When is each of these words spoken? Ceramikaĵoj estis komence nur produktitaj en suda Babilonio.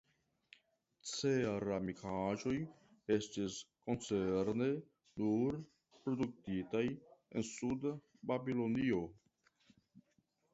Ceramikaĵoj 1.09 2.53
estis 3.15 3.57
komence 3.89 4.71
nur 5.25 5.59
produktitaj 5.99 6.83
en 6.93 7.47
suda 7.51 7.93
Babilonio. 8.33 9.03